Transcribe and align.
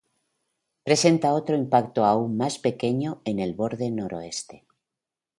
Presenta 0.83 1.31
otro 1.35 1.55
impacto 1.55 2.05
aún 2.05 2.35
más 2.35 2.57
pequeño 2.57 3.21
en 3.23 3.37
el 3.37 3.53
borde 3.53 3.91
noreste. 3.91 4.65